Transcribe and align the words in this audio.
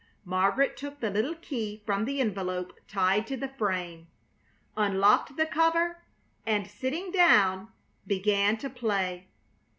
Margaret 0.25 0.75
took 0.77 0.99
the 0.99 1.11
little 1.11 1.35
key 1.35 1.83
from 1.85 2.05
the 2.05 2.19
envelope 2.19 2.73
tied 2.87 3.27
to 3.27 3.37
the 3.37 3.49
frame, 3.49 4.07
unlocked 4.75 5.37
the 5.37 5.45
cover, 5.45 6.01
and, 6.43 6.65
sitting 6.65 7.11
down, 7.11 7.67
began 8.07 8.57
to 8.57 8.69
play. 8.71 9.27